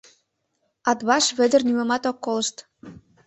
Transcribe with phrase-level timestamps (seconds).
[0.89, 2.55] Атбаш Вӧдыр нигӧмат ок колышт.